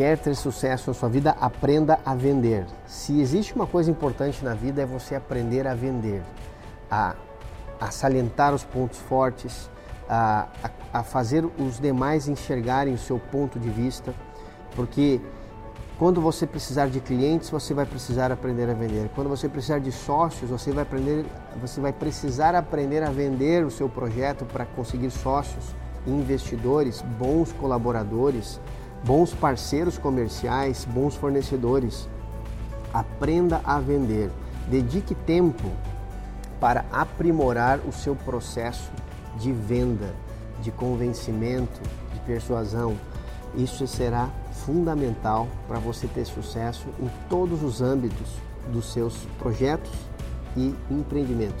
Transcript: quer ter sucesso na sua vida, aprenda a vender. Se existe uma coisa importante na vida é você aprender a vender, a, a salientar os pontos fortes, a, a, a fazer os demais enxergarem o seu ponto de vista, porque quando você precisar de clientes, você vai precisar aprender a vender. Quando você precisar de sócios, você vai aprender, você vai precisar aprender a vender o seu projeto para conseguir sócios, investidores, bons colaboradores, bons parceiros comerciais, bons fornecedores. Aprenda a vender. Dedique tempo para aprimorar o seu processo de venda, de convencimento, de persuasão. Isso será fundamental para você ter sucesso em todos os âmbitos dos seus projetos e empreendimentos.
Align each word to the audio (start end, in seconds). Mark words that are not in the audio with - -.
quer 0.00 0.16
ter 0.16 0.34
sucesso 0.34 0.88
na 0.88 0.94
sua 0.94 1.10
vida, 1.10 1.36
aprenda 1.38 2.00
a 2.06 2.14
vender. 2.14 2.64
Se 2.86 3.20
existe 3.20 3.54
uma 3.54 3.66
coisa 3.66 3.90
importante 3.90 4.42
na 4.42 4.54
vida 4.54 4.80
é 4.80 4.86
você 4.86 5.14
aprender 5.14 5.66
a 5.66 5.74
vender, 5.74 6.22
a, 6.90 7.14
a 7.78 7.90
salientar 7.90 8.54
os 8.54 8.64
pontos 8.64 8.98
fortes, 8.98 9.70
a, 10.08 10.48
a, 10.64 11.00
a 11.00 11.02
fazer 11.02 11.44
os 11.44 11.78
demais 11.78 12.28
enxergarem 12.28 12.94
o 12.94 12.98
seu 12.98 13.18
ponto 13.18 13.58
de 13.58 13.68
vista, 13.68 14.14
porque 14.74 15.20
quando 15.98 16.18
você 16.18 16.46
precisar 16.46 16.86
de 16.86 16.98
clientes, 16.98 17.50
você 17.50 17.74
vai 17.74 17.84
precisar 17.84 18.32
aprender 18.32 18.70
a 18.70 18.72
vender. 18.72 19.10
Quando 19.14 19.28
você 19.28 19.50
precisar 19.50 19.80
de 19.80 19.92
sócios, 19.92 20.50
você 20.50 20.72
vai 20.72 20.84
aprender, 20.84 21.26
você 21.60 21.78
vai 21.78 21.92
precisar 21.92 22.54
aprender 22.54 23.02
a 23.02 23.10
vender 23.10 23.66
o 23.66 23.70
seu 23.70 23.86
projeto 23.86 24.46
para 24.46 24.64
conseguir 24.64 25.10
sócios, 25.10 25.76
investidores, 26.06 27.02
bons 27.18 27.52
colaboradores, 27.52 28.58
bons 29.04 29.32
parceiros 29.34 29.98
comerciais, 29.98 30.84
bons 30.84 31.14
fornecedores. 31.16 32.08
Aprenda 32.92 33.60
a 33.64 33.78
vender. 33.78 34.30
Dedique 34.68 35.14
tempo 35.14 35.70
para 36.60 36.84
aprimorar 36.92 37.80
o 37.80 37.92
seu 37.92 38.14
processo 38.14 38.90
de 39.38 39.52
venda, 39.52 40.14
de 40.60 40.70
convencimento, 40.70 41.80
de 42.12 42.20
persuasão. 42.20 42.96
Isso 43.54 43.86
será 43.86 44.28
fundamental 44.64 45.48
para 45.66 45.78
você 45.78 46.06
ter 46.06 46.24
sucesso 46.24 46.86
em 47.00 47.10
todos 47.28 47.62
os 47.62 47.80
âmbitos 47.80 48.28
dos 48.72 48.92
seus 48.92 49.16
projetos 49.38 49.90
e 50.56 50.74
empreendimentos. 50.90 51.58